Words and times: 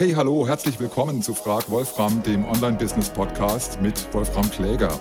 Hey, 0.00 0.12
hallo, 0.12 0.48
herzlich 0.48 0.80
willkommen 0.80 1.20
zu 1.20 1.34
Frag 1.34 1.70
Wolfram, 1.70 2.22
dem 2.22 2.46
Online-Business-Podcast 2.46 3.82
mit 3.82 4.08
Wolfram 4.14 4.50
Kläger. 4.50 4.98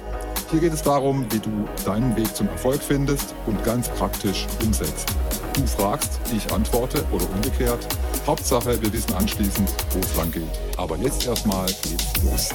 Hier 0.51 0.59
geht 0.59 0.73
es 0.73 0.81
darum, 0.81 1.25
wie 1.31 1.39
du 1.39 1.49
deinen 1.85 2.13
Weg 2.17 2.35
zum 2.35 2.49
Erfolg 2.49 2.81
findest 2.83 3.33
und 3.45 3.63
ganz 3.63 3.87
praktisch 3.87 4.45
umsetzt. 4.61 5.07
Du 5.53 5.65
fragst, 5.65 6.19
ich 6.35 6.51
antworte 6.51 7.01
oder 7.13 7.23
umgekehrt. 7.33 7.87
Hauptsache, 8.27 8.81
wir 8.81 8.91
wissen 8.91 9.13
anschließend, 9.13 9.69
wo 9.91 9.99
es 9.99 10.17
lang 10.17 10.33
geht. 10.33 10.43
Aber 10.75 10.97
jetzt 10.97 11.25
erstmal 11.25 11.67
geht's 11.67 12.21
los. 12.21 12.49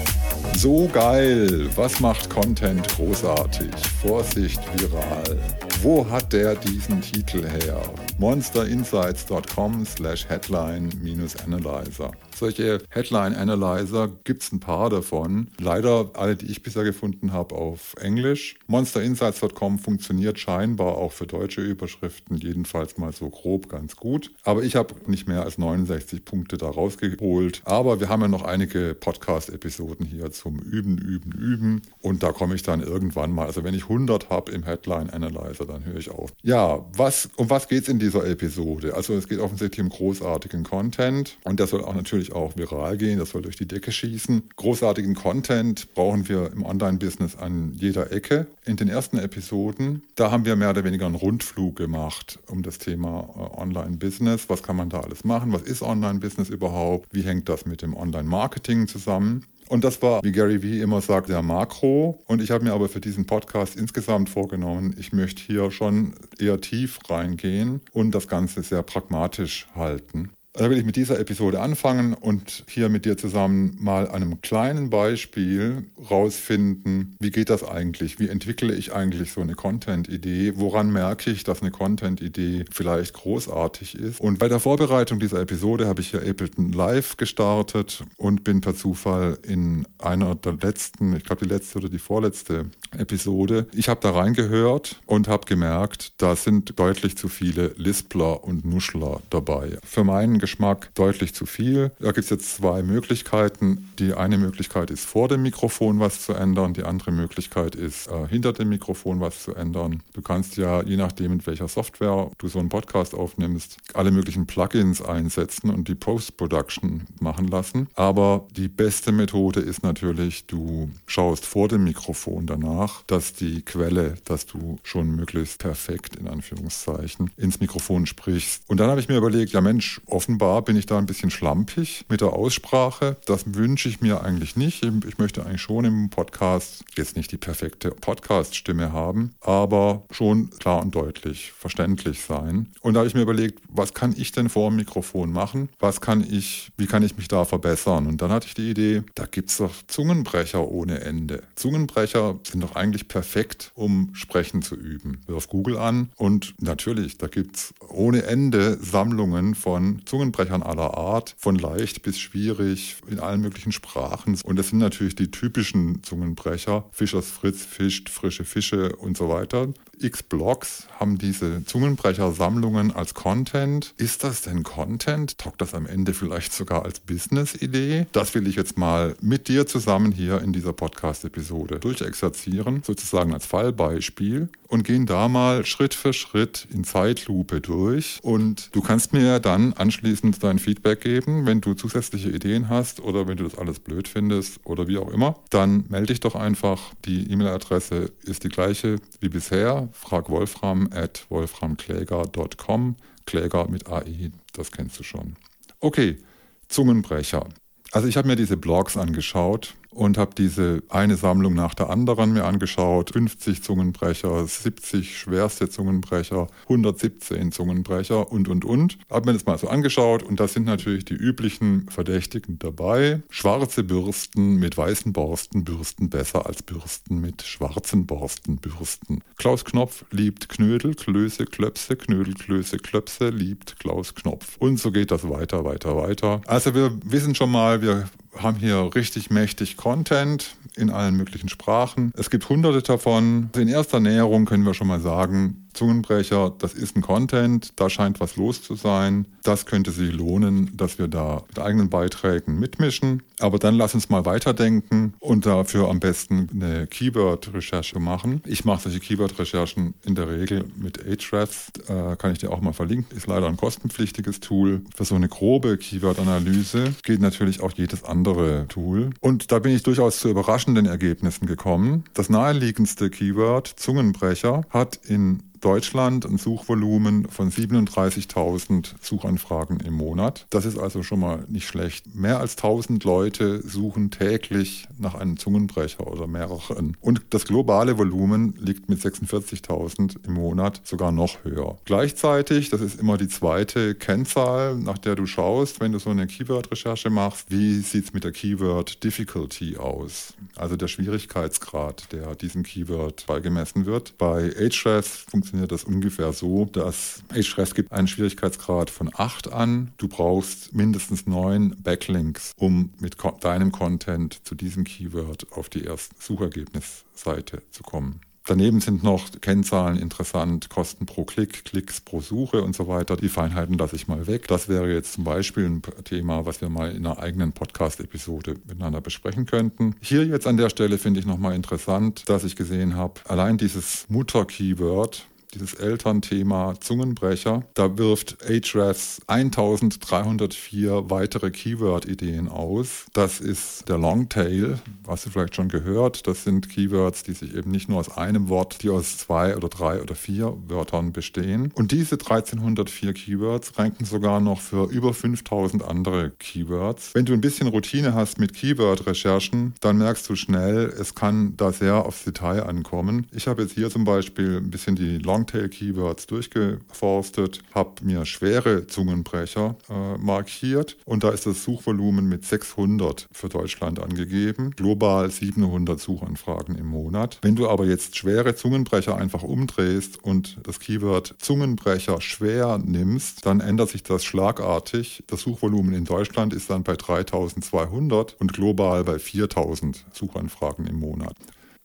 So 0.54 0.86
geil! 0.92 1.70
Was 1.76 1.98
macht 2.00 2.28
Content 2.28 2.86
großartig? 2.88 3.70
Vorsicht 4.02 4.60
viral. 4.78 5.38
Wo 5.82 6.08
hat 6.10 6.32
der 6.32 6.54
diesen 6.54 7.00
Titel 7.00 7.44
her? 7.46 7.82
monsterinsights.com 8.18 9.84
slash 9.84 10.26
headline-analyzer. 10.28 12.12
Solche 12.34 12.82
Headline 12.88 13.34
Analyzer 13.34 14.08
gibt 14.24 14.42
es 14.42 14.50
ein 14.50 14.58
paar 14.58 14.90
davon. 14.90 15.48
Leider 15.60 16.10
alle, 16.14 16.34
die 16.34 16.46
ich 16.46 16.62
bisher 16.62 16.82
gefunden 16.82 17.32
habe, 17.32 17.54
auf 17.54 17.94
Englisch. 18.00 18.56
Monsterinsights.com 18.66 19.78
funktioniert 19.78 20.38
scheinbar 20.38 20.98
auch 20.98 21.12
für 21.12 21.26
deutsche 21.26 21.60
Überschriften, 21.60 22.36
jedenfalls 22.38 22.98
mal 22.98 23.12
so 23.12 23.30
grob 23.30 23.68
ganz 23.68 23.94
gut. 23.94 24.32
Aber 24.42 24.64
ich 24.64 24.74
habe 24.74 24.94
nicht 25.06 25.28
mehr 25.28 25.44
als 25.44 25.58
69 25.58 26.24
Punkte 26.24 26.56
da 26.56 26.68
rausgeholt. 26.68 27.62
Aber 27.64 28.00
wir 28.00 28.08
haben 28.08 28.22
ja 28.22 28.28
noch 28.28 28.42
einige 28.42 28.94
Podcast-Episoden 28.94 30.04
hier 30.04 30.32
zum 30.32 30.58
Üben, 30.58 30.98
Üben, 30.98 31.32
Üben. 31.32 31.82
Und 32.00 32.22
da 32.22 32.32
komme 32.32 32.56
ich 32.56 32.62
dann 32.62 32.80
irgendwann 32.80 33.32
mal, 33.32 33.46
also 33.46 33.62
wenn 33.62 33.74
ich 33.74 33.84
100 33.84 34.30
habe 34.30 34.50
im 34.50 34.64
Headline 34.64 35.10
Analyzer, 35.10 35.66
dann 35.74 35.84
höre 35.84 35.96
ich 35.96 36.10
auf. 36.10 36.32
Ja, 36.42 36.84
was, 36.96 37.28
um 37.36 37.50
was 37.50 37.68
geht 37.68 37.82
es 37.84 37.88
in 37.88 37.98
dieser 37.98 38.26
Episode? 38.26 38.94
Also 38.94 39.14
es 39.14 39.28
geht 39.28 39.38
offensichtlich 39.38 39.84
um 39.84 39.90
großartigen 39.90 40.64
Content 40.64 41.36
und 41.44 41.60
der 41.60 41.66
soll 41.66 41.84
auch 41.84 41.94
natürlich 41.94 42.32
auch 42.32 42.56
viral 42.56 42.96
gehen, 42.96 43.18
das 43.18 43.30
soll 43.30 43.42
durch 43.42 43.56
die 43.56 43.66
Decke 43.66 43.92
schießen. 43.92 44.50
Großartigen 44.56 45.14
Content 45.14 45.92
brauchen 45.94 46.28
wir 46.28 46.50
im 46.52 46.64
Online-Business 46.64 47.36
an 47.36 47.72
jeder 47.74 48.12
Ecke. 48.12 48.46
In 48.64 48.76
den 48.76 48.88
ersten 48.88 49.18
Episoden, 49.18 50.02
da 50.14 50.30
haben 50.30 50.44
wir 50.44 50.56
mehr 50.56 50.70
oder 50.70 50.84
weniger 50.84 51.06
einen 51.06 51.14
Rundflug 51.14 51.76
gemacht 51.76 52.38
um 52.48 52.62
das 52.62 52.78
Thema 52.78 53.28
äh, 53.36 53.60
Online-Business. 53.60 54.48
Was 54.48 54.62
kann 54.62 54.76
man 54.76 54.88
da 54.88 55.00
alles 55.00 55.24
machen? 55.24 55.52
Was 55.52 55.62
ist 55.62 55.82
Online-Business 55.82 56.48
überhaupt? 56.48 57.08
Wie 57.12 57.22
hängt 57.22 57.48
das 57.48 57.66
mit 57.66 57.82
dem 57.82 57.94
Online-Marketing 57.94 58.88
zusammen? 58.88 59.44
Und 59.68 59.84
das 59.84 60.00
war, 60.02 60.22
wie 60.22 60.32
Gary 60.32 60.62
Vee 60.62 60.80
immer 60.80 61.00
sagt, 61.00 61.28
sehr 61.28 61.42
makro. 61.42 62.22
Und 62.26 62.42
ich 62.42 62.50
habe 62.50 62.64
mir 62.64 62.72
aber 62.72 62.88
für 62.88 63.00
diesen 63.00 63.26
Podcast 63.26 63.76
insgesamt 63.76 64.28
vorgenommen, 64.28 64.94
ich 64.98 65.12
möchte 65.12 65.42
hier 65.42 65.70
schon 65.70 66.14
eher 66.38 66.60
tief 66.60 66.98
reingehen 67.08 67.80
und 67.92 68.14
das 68.14 68.28
Ganze 68.28 68.62
sehr 68.62 68.82
pragmatisch 68.82 69.66
halten. 69.74 70.30
Da 70.56 70.70
will 70.70 70.78
ich 70.78 70.84
mit 70.84 70.94
dieser 70.94 71.18
Episode 71.18 71.60
anfangen 71.60 72.14
und 72.14 72.62
hier 72.68 72.88
mit 72.88 73.06
dir 73.06 73.16
zusammen 73.16 73.76
mal 73.80 74.06
einem 74.06 74.40
kleinen 74.40 74.88
Beispiel 74.88 75.86
rausfinden, 76.08 77.16
wie 77.18 77.32
geht 77.32 77.50
das 77.50 77.64
eigentlich? 77.64 78.20
Wie 78.20 78.28
entwickle 78.28 78.72
ich 78.72 78.92
eigentlich 78.92 79.32
so 79.32 79.40
eine 79.40 79.56
Content-Idee? 79.56 80.52
Woran 80.54 80.92
merke 80.92 81.32
ich, 81.32 81.42
dass 81.42 81.60
eine 81.60 81.72
Content-Idee 81.72 82.66
vielleicht 82.70 83.14
großartig 83.14 83.96
ist? 83.96 84.20
Und 84.20 84.38
bei 84.38 84.46
der 84.46 84.60
Vorbereitung 84.60 85.18
dieser 85.18 85.40
Episode 85.40 85.88
habe 85.88 86.02
ich 86.02 86.10
hier 86.12 86.20
Ableton 86.20 86.72
Live 86.72 87.16
gestartet 87.16 88.04
und 88.16 88.44
bin 88.44 88.60
per 88.60 88.76
Zufall 88.76 89.38
in 89.42 89.88
einer 90.04 90.34
der 90.34 90.54
letzten, 90.54 91.16
ich 91.16 91.24
glaube 91.24 91.46
die 91.46 91.52
letzte 91.52 91.78
oder 91.78 91.88
die 91.88 91.98
vorletzte 91.98 92.66
Episode, 92.96 93.66
ich 93.74 93.88
habe 93.88 94.00
da 94.00 94.10
reingehört 94.10 95.00
und 95.06 95.28
habe 95.28 95.46
gemerkt, 95.46 96.12
da 96.18 96.36
sind 96.36 96.78
deutlich 96.78 97.16
zu 97.16 97.28
viele 97.28 97.74
Lispler 97.76 98.44
und 98.44 98.64
Nuschler 98.64 99.20
dabei. 99.30 99.78
Für 99.84 100.04
meinen 100.04 100.38
Geschmack 100.38 100.90
deutlich 100.94 101.34
zu 101.34 101.46
viel. 101.46 101.92
Da 101.98 102.12
gibt 102.12 102.24
es 102.24 102.30
jetzt 102.30 102.56
zwei 102.56 102.82
Möglichkeiten. 102.82 103.90
Die 103.98 104.14
eine 104.14 104.38
Möglichkeit 104.38 104.90
ist 104.90 105.04
vor 105.04 105.28
dem 105.28 105.42
Mikrofon 105.42 106.00
was 106.00 106.24
zu 106.24 106.32
ändern, 106.34 106.74
die 106.74 106.84
andere 106.84 107.12
Möglichkeit 107.12 107.74
ist 107.74 108.08
äh, 108.08 108.28
hinter 108.28 108.52
dem 108.52 108.68
Mikrofon 108.68 109.20
was 109.20 109.42
zu 109.42 109.54
ändern. 109.54 110.02
Du 110.12 110.22
kannst 110.22 110.56
ja, 110.56 110.82
je 110.82 110.96
nachdem, 110.96 111.32
mit 111.32 111.46
welcher 111.46 111.68
Software 111.68 112.30
du 112.38 112.48
so 112.48 112.58
einen 112.58 112.68
Podcast 112.68 113.14
aufnimmst, 113.14 113.78
alle 113.94 114.10
möglichen 114.10 114.46
Plugins 114.46 115.02
einsetzen 115.02 115.70
und 115.70 115.88
die 115.88 115.94
Post-Production 115.94 117.04
machen 117.20 117.48
lassen. 117.48 117.88
Aber 117.94 118.46
die 118.56 118.68
beste 118.68 119.12
Methode 119.12 119.60
ist 119.60 119.82
natürlich, 119.82 119.93
du 120.02 120.90
schaust 121.06 121.46
vor 121.46 121.68
dem 121.68 121.84
Mikrofon 121.84 122.46
danach, 122.46 123.02
dass 123.06 123.32
die 123.32 123.62
Quelle, 123.62 124.16
dass 124.24 124.46
du 124.46 124.78
schon 124.82 125.16
möglichst 125.16 125.58
perfekt 125.58 126.16
in 126.16 126.28
Anführungszeichen 126.28 127.30
ins 127.36 127.60
Mikrofon 127.60 128.06
sprichst. 128.06 128.62
Und 128.66 128.78
dann 128.78 128.90
habe 128.90 129.00
ich 129.00 129.08
mir 129.08 129.16
überlegt, 129.16 129.52
ja 129.52 129.60
Mensch, 129.60 130.00
offen 130.06 130.34
offenbar 130.34 130.62
bin 130.62 130.74
ich 130.74 130.86
da 130.86 130.98
ein 130.98 131.06
bisschen 131.06 131.30
schlampig 131.30 132.06
mit 132.08 132.20
der 132.20 132.32
Aussprache. 132.32 133.16
Das 133.24 133.54
wünsche 133.54 133.88
ich 133.88 134.00
mir 134.00 134.24
eigentlich 134.24 134.56
nicht. 134.56 134.84
Ich 134.84 135.18
möchte 135.18 135.46
eigentlich 135.46 135.62
schon 135.62 135.84
im 135.84 136.10
Podcast 136.10 136.84
jetzt 136.96 137.16
nicht 137.16 137.30
die 137.30 137.36
perfekte 137.36 137.90
Podcast-Stimme 137.92 138.92
haben, 138.92 139.34
aber 139.40 140.02
schon 140.10 140.50
klar 140.50 140.82
und 140.82 140.92
deutlich 140.92 141.52
verständlich 141.52 142.22
sein. 142.22 142.66
Und 142.80 142.94
da 142.94 143.00
habe 143.00 143.08
ich 143.08 143.14
mir 143.14 143.22
überlegt, 143.22 143.60
was 143.68 143.94
kann 143.94 144.12
ich 144.16 144.32
denn 144.32 144.48
vor 144.48 144.70
dem 144.70 144.76
Mikrofon 144.76 145.30
machen? 145.32 145.68
Was 145.78 146.00
kann 146.00 146.26
ich, 146.28 146.72
wie 146.76 146.86
kann 146.86 147.04
ich 147.04 147.16
mich 147.16 147.28
da 147.28 147.44
verbessern? 147.44 148.08
Und 148.08 148.20
dann 148.20 148.32
hatte 148.32 148.48
ich 148.48 148.54
die 148.54 148.70
Idee, 148.70 149.04
da 149.14 149.26
gibt 149.26 149.50
es 149.50 149.58
doch 149.58 149.74
Zungenbrecher 149.86 150.68
ohne 150.68 151.00
Ende. 151.00 151.42
Zungenbrecher 151.54 152.38
sind 152.42 152.62
doch 152.62 152.76
eigentlich 152.76 153.08
perfekt, 153.08 153.72
um 153.74 154.10
Sprechen 154.14 154.62
zu 154.62 154.76
üben. 154.76 155.20
Wirf 155.26 155.48
Google 155.48 155.78
an 155.78 156.10
und 156.16 156.54
natürlich, 156.60 157.18
da 157.18 157.26
gibt 157.26 157.56
es 157.56 157.74
ohne 157.88 158.24
Ende 158.24 158.78
Sammlungen 158.80 159.54
von 159.54 160.02
Zungenbrechern. 160.06 160.62
Aller 160.62 160.96
Art, 160.96 161.34
von 161.38 161.56
leicht 161.56 162.02
bis 162.02 162.18
schwierig, 162.18 162.96
in 163.08 163.20
allen 163.20 163.40
möglichen 163.40 163.72
Sprachen. 163.72 164.38
Und 164.44 164.56
das 164.58 164.68
sind 164.68 164.78
natürlich 164.78 165.14
die 165.14 165.30
typischen 165.30 166.02
Zungenbrecher. 166.02 166.84
Fischers 166.92 167.30
Fritz 167.30 167.62
fischt 167.62 168.08
frische 168.08 168.44
Fische 168.44 168.96
und 168.96 169.16
so 169.16 169.28
weiter. 169.28 169.68
X-Blogs 170.00 170.86
haben 170.98 171.18
diese 171.18 171.64
Zungenbrecher-Sammlungen 171.64 172.92
als 172.92 173.14
Content. 173.14 173.94
Ist 173.96 174.24
das 174.24 174.42
denn 174.42 174.62
Content? 174.62 175.38
Taugt 175.38 175.60
das 175.60 175.74
am 175.74 175.86
Ende 175.86 176.14
vielleicht 176.14 176.52
sogar 176.52 176.84
als 176.84 177.00
Business-Idee? 177.00 178.06
Das 178.12 178.34
will 178.34 178.46
ich 178.46 178.56
jetzt 178.56 178.78
mal 178.78 179.16
mit 179.20 179.48
dir 179.48 179.66
zusammen 179.66 180.12
hier 180.12 180.40
in 180.40 180.52
dieser 180.52 180.72
Podcast-Episode 180.72 181.80
durchexerzieren, 181.80 182.82
sozusagen 182.84 183.32
als 183.32 183.46
Fallbeispiel 183.46 184.48
und 184.74 184.82
gehen 184.82 185.06
da 185.06 185.28
mal 185.28 185.64
Schritt 185.64 185.94
für 185.94 186.12
Schritt 186.12 186.66
in 186.74 186.82
Zeitlupe 186.82 187.60
durch. 187.60 188.18
Und 188.22 188.74
du 188.74 188.80
kannst 188.80 189.12
mir 189.12 189.38
dann 189.38 189.72
anschließend 189.72 190.42
dein 190.42 190.58
Feedback 190.58 191.00
geben, 191.00 191.46
wenn 191.46 191.60
du 191.60 191.74
zusätzliche 191.74 192.28
Ideen 192.30 192.68
hast 192.68 192.98
oder 192.98 193.28
wenn 193.28 193.36
du 193.36 193.44
das 193.44 193.56
alles 193.56 193.78
blöd 193.78 194.08
findest 194.08 194.58
oder 194.64 194.88
wie 194.88 194.98
auch 194.98 195.12
immer. 195.12 195.36
Dann 195.50 195.84
melde 195.90 196.08
dich 196.08 196.18
doch 196.18 196.34
einfach. 196.34 196.92
Die 197.04 197.30
E-Mail-Adresse 197.30 198.10
ist 198.24 198.42
die 198.42 198.48
gleiche 198.48 198.96
wie 199.20 199.28
bisher 199.28 199.88
frag 199.92 200.28
Wolfram 200.28 200.88
at 200.92 201.24
wolframkläger.com. 201.28 202.96
Kläger 203.26 203.68
mit 203.68 203.88
AI, 203.88 204.32
das 204.54 204.72
kennst 204.72 204.98
du 204.98 205.04
schon. 205.04 205.36
Okay, 205.78 206.18
Zungenbrecher. 206.66 207.46
Also 207.92 208.08
ich 208.08 208.16
habe 208.16 208.26
mir 208.26 208.34
diese 208.34 208.56
Blogs 208.56 208.96
angeschaut 208.96 209.74
und 209.94 210.18
habe 210.18 210.34
diese 210.36 210.82
eine 210.88 211.16
Sammlung 211.16 211.54
nach 211.54 211.74
der 211.74 211.90
anderen 211.90 212.32
mir 212.32 212.44
angeschaut. 212.44 213.12
50 213.12 213.62
Zungenbrecher, 213.62 214.46
70 214.46 215.16
schwerste 215.18 215.68
Zungenbrecher, 215.68 216.48
117 216.64 217.52
Zungenbrecher 217.52 218.30
und, 218.30 218.48
und, 218.48 218.64
und. 218.64 218.98
Habe 219.10 219.26
mir 219.26 219.32
das 219.34 219.46
mal 219.46 219.58
so 219.58 219.68
angeschaut 219.68 220.22
und 220.22 220.40
da 220.40 220.48
sind 220.48 220.66
natürlich 220.66 221.04
die 221.04 221.14
üblichen 221.14 221.86
Verdächtigen 221.90 222.58
dabei. 222.58 223.22
Schwarze 223.30 223.84
Bürsten 223.84 224.56
mit 224.56 224.76
weißen 224.76 225.12
Borsten 225.12 225.64
bürsten 225.64 226.10
besser 226.10 226.46
als 226.46 226.62
Bürsten 226.62 227.20
mit 227.20 227.42
schwarzen 227.42 228.06
Borsten 228.06 228.56
bürsten. 228.56 229.20
Klaus 229.36 229.64
Knopf 229.64 230.04
liebt 230.10 230.48
Knödel, 230.48 230.94
Klöße, 230.94 231.44
Klöpse, 231.44 231.96
Knödel, 231.96 232.34
Klöße, 232.34 232.78
Klöpse 232.78 233.28
liebt 233.28 233.78
Klaus 233.78 234.14
Knopf. 234.14 234.56
Und 234.58 234.78
so 234.78 234.90
geht 234.90 235.10
das 235.10 235.28
weiter, 235.28 235.64
weiter, 235.64 235.96
weiter. 235.96 236.40
Also 236.46 236.74
wir 236.74 236.98
wissen 237.04 237.34
schon 237.34 237.50
mal, 237.50 237.82
wir 237.82 238.08
haben 238.36 238.58
hier 238.58 238.90
richtig 238.94 239.30
mächtig 239.30 239.76
Content 239.76 240.56
in 240.76 240.90
allen 240.90 241.16
möglichen 241.16 241.48
Sprachen. 241.48 242.12
Es 242.16 242.30
gibt 242.30 242.48
hunderte 242.48 242.82
davon. 242.82 243.50
In 243.56 243.68
erster 243.68 244.00
Näherung 244.00 244.44
können 244.44 244.64
wir 244.64 244.74
schon 244.74 244.88
mal 244.88 245.00
sagen, 245.00 245.63
Zungenbrecher, 245.74 246.52
das 246.58 246.74
ist 246.74 246.96
ein 246.96 247.02
Content, 247.02 247.72
da 247.76 247.90
scheint 247.90 248.20
was 248.20 248.36
los 248.36 248.62
zu 248.62 248.74
sein. 248.74 249.26
Das 249.42 249.66
könnte 249.66 249.90
sich 249.90 250.12
lohnen, 250.12 250.70
dass 250.76 250.98
wir 250.98 251.08
da 251.08 251.42
mit 251.48 251.58
eigenen 251.58 251.90
Beiträgen 251.90 252.58
mitmischen. 252.58 253.22
Aber 253.40 253.58
dann 253.58 253.74
lass 253.74 253.94
uns 253.94 254.08
mal 254.08 254.24
weiterdenken 254.24 255.14
und 255.18 255.44
dafür 255.44 255.88
am 255.88 256.00
besten 256.00 256.48
eine 256.54 256.86
Keyword-Recherche 256.86 257.98
machen. 257.98 258.42
Ich 258.46 258.64
mache 258.64 258.84
solche 258.84 259.00
Keyword-Recherchen 259.00 259.94
in 260.04 260.14
der 260.14 260.28
Regel 260.28 260.64
mit 260.76 261.00
Ahrefs. 261.04 261.72
Äh, 261.88 262.16
kann 262.16 262.32
ich 262.32 262.38
dir 262.38 262.50
auch 262.50 262.60
mal 262.60 262.72
verlinken. 262.72 263.16
Ist 263.16 263.26
leider 263.26 263.46
ein 263.48 263.56
kostenpflichtiges 263.56 264.40
Tool. 264.40 264.82
Für 264.94 265.04
so 265.04 265.14
eine 265.14 265.28
grobe 265.28 265.76
Keyword-Analyse 265.76 266.94
geht 267.02 267.20
natürlich 267.20 267.60
auch 267.60 267.72
jedes 267.72 268.04
andere 268.04 268.66
Tool. 268.68 269.10
Und 269.20 269.52
da 269.52 269.58
bin 269.58 269.74
ich 269.74 269.82
durchaus 269.82 270.20
zu 270.20 270.28
überraschenden 270.28 270.86
Ergebnissen 270.86 271.46
gekommen. 271.46 272.04
Das 272.14 272.30
naheliegendste 272.30 273.10
Keyword, 273.10 273.66
Zungenbrecher, 273.66 274.62
hat 274.70 275.00
in 275.04 275.42
Deutschland 275.64 276.26
ein 276.26 276.36
Suchvolumen 276.36 277.26
von 277.30 277.50
37.000 277.50 278.96
Suchanfragen 279.00 279.80
im 279.80 279.94
Monat. 279.94 280.46
Das 280.50 280.66
ist 280.66 280.78
also 280.78 281.02
schon 281.02 281.20
mal 281.20 281.46
nicht 281.48 281.66
schlecht. 281.66 282.14
Mehr 282.14 282.38
als 282.38 282.56
1000 282.56 283.02
Leute 283.04 283.66
suchen 283.66 284.10
täglich 284.10 284.86
nach 284.98 285.14
einem 285.14 285.38
Zungenbrecher 285.38 286.06
oder 286.06 286.26
mehreren. 286.26 286.98
Und 287.00 287.22
das 287.30 287.46
globale 287.46 287.96
Volumen 287.96 288.54
liegt 288.58 288.90
mit 288.90 289.00
46.000 289.00 290.26
im 290.26 290.34
Monat 290.34 290.82
sogar 290.84 291.12
noch 291.12 291.44
höher. 291.44 291.78
Gleichzeitig, 291.86 292.68
das 292.68 292.82
ist 292.82 293.00
immer 293.00 293.16
die 293.16 293.28
zweite 293.28 293.94
Kennzahl, 293.94 294.76
nach 294.76 294.98
der 294.98 295.14
du 295.14 295.24
schaust, 295.24 295.80
wenn 295.80 295.92
du 295.92 295.98
so 295.98 296.10
eine 296.10 296.26
Keyword-Recherche 296.26 297.08
machst, 297.08 297.50
wie 297.50 297.78
sieht 297.78 298.04
es 298.04 298.12
mit 298.12 298.24
der 298.24 298.32
Keyword 298.32 299.02
Difficulty 299.02 299.78
aus? 299.78 300.34
Also 300.56 300.76
der 300.76 300.88
Schwierigkeitsgrad, 300.88 302.12
der 302.12 302.34
diesem 302.34 302.64
Keyword 302.64 303.24
beigemessen 303.26 303.86
wird. 303.86 304.18
Bei 304.18 304.52
Ahrefs 304.58 305.24
funktioniert 305.26 305.53
das 305.66 305.84
ungefähr 305.84 306.32
so, 306.32 306.64
dass 306.66 307.22
Ahrefs 307.30 307.74
gibt 307.74 307.92
einen 307.92 308.08
Schwierigkeitsgrad 308.08 308.90
von 308.90 309.10
8 309.12 309.52
an. 309.52 309.92
Du 309.96 310.08
brauchst 310.08 310.74
mindestens 310.74 311.26
9 311.26 311.76
Backlinks, 311.82 312.52
um 312.56 312.90
mit 312.98 313.16
deinem 313.40 313.72
Content 313.72 314.46
zu 314.46 314.54
diesem 314.54 314.84
Keyword 314.84 315.52
auf 315.52 315.68
die 315.68 315.84
erste 315.84 316.14
Suchergebnisseite 316.18 317.62
zu 317.70 317.82
kommen. 317.82 318.20
Daneben 318.46 318.80
sind 318.82 319.02
noch 319.02 319.30
Kennzahlen 319.40 319.96
interessant, 319.96 320.68
Kosten 320.68 321.06
pro 321.06 321.24
Klick, 321.24 321.64
Klicks 321.64 322.02
pro 322.02 322.20
Suche 322.20 322.60
und 322.60 322.76
so 322.76 322.86
weiter. 322.86 323.16
Die 323.16 323.30
Feinheiten 323.30 323.78
lasse 323.78 323.96
ich 323.96 324.06
mal 324.06 324.26
weg. 324.26 324.48
Das 324.48 324.68
wäre 324.68 324.92
jetzt 324.92 325.14
zum 325.14 325.24
Beispiel 325.24 325.64
ein 325.64 325.82
Thema, 326.04 326.44
was 326.44 326.60
wir 326.60 326.68
mal 326.68 326.90
in 326.90 327.06
einer 327.06 327.18
eigenen 327.18 327.52
Podcast-Episode 327.52 328.56
miteinander 328.66 329.00
besprechen 329.00 329.46
könnten. 329.46 329.96
Hier 330.02 330.26
jetzt 330.26 330.46
an 330.46 330.58
der 330.58 330.68
Stelle 330.68 330.98
finde 330.98 331.20
ich 331.20 331.26
nochmal 331.26 331.54
interessant, 331.54 332.28
dass 332.28 332.44
ich 332.44 332.54
gesehen 332.54 332.96
habe, 332.96 333.14
allein 333.24 333.56
dieses 333.56 334.04
Mutter-Keyword, 334.10 335.26
dieses 335.54 335.74
Elternthema 335.74 336.74
Zungenbrecher. 336.80 337.64
Da 337.74 337.96
wirft 337.98 338.36
Ahrefs 338.42 339.20
1304 339.26 341.10
weitere 341.10 341.50
Keyword-Ideen 341.50 342.48
aus. 342.48 343.06
Das 343.12 343.40
ist 343.40 343.88
der 343.88 343.98
Longtail, 343.98 344.78
hast 345.06 345.26
du 345.26 345.30
vielleicht 345.30 345.54
schon 345.54 345.68
gehört. 345.68 346.26
Das 346.26 346.44
sind 346.44 346.68
Keywords, 346.68 347.22
die 347.22 347.32
sich 347.32 347.54
eben 347.54 347.70
nicht 347.70 347.88
nur 347.88 348.00
aus 348.00 348.16
einem 348.16 348.48
Wort, 348.48 348.82
die 348.82 348.90
aus 348.90 349.18
zwei 349.18 349.56
oder 349.56 349.68
drei 349.68 350.02
oder 350.02 350.14
vier 350.14 350.56
Wörtern 350.66 351.12
bestehen. 351.12 351.72
Und 351.74 351.92
diese 351.92 352.16
1304 352.16 353.12
Keywords 353.12 353.78
ranken 353.78 354.04
sogar 354.04 354.40
noch 354.40 354.60
für 354.60 354.90
über 354.90 355.14
5000 355.14 355.82
andere 355.82 356.30
Keywords. 356.38 357.14
Wenn 357.14 357.24
du 357.24 357.32
ein 357.32 357.40
bisschen 357.40 357.68
Routine 357.68 358.14
hast 358.14 358.38
mit 358.38 358.54
Keyword-Recherchen, 358.54 359.74
dann 359.80 359.98
merkst 359.98 360.28
du 360.28 360.36
schnell, 360.36 360.92
es 360.98 361.14
kann 361.14 361.56
da 361.56 361.72
sehr 361.72 362.04
aufs 362.04 362.24
Detail 362.24 362.64
ankommen. 362.64 363.26
Ich 363.32 363.46
habe 363.46 363.62
jetzt 363.62 363.74
hier 363.74 363.90
zum 363.90 364.04
Beispiel 364.04 364.58
ein 364.58 364.70
bisschen 364.70 364.96
die 364.96 365.18
Long 365.18 365.43
Longtail-Keywords 365.44 366.26
durchgeforstet, 366.26 367.60
habe 367.74 368.04
mir 368.04 368.24
schwere 368.24 368.86
Zungenbrecher 368.86 369.76
äh, 369.90 370.18
markiert 370.18 370.96
und 371.04 371.24
da 371.24 371.30
ist 371.30 371.46
das 371.46 371.64
Suchvolumen 371.64 372.28
mit 372.28 372.44
600 372.44 373.28
für 373.30 373.48
Deutschland 373.48 374.00
angegeben, 374.00 374.70
global 374.70 375.30
700 375.30 376.00
Suchanfragen 376.00 376.76
im 376.76 376.86
Monat. 376.86 377.38
Wenn 377.42 377.56
du 377.56 377.68
aber 377.68 377.84
jetzt 377.84 378.16
schwere 378.16 378.54
Zungenbrecher 378.54 379.16
einfach 379.16 379.42
umdrehst 379.42 380.22
und 380.22 380.58
das 380.62 380.80
Keyword 380.80 381.34
Zungenbrecher 381.38 382.20
schwer 382.20 382.78
nimmst, 382.78 383.44
dann 383.44 383.60
ändert 383.60 383.90
sich 383.90 384.02
das 384.02 384.24
schlagartig. 384.24 385.24
Das 385.26 385.42
Suchvolumen 385.42 385.94
in 385.94 386.04
Deutschland 386.04 386.54
ist 386.54 386.70
dann 386.70 386.82
bei 386.84 386.96
3200 386.96 388.36
und 388.40 388.52
global 388.52 389.04
bei 389.04 389.18
4000 389.18 390.04
Suchanfragen 390.12 390.86
im 390.86 391.00
Monat. 391.00 391.36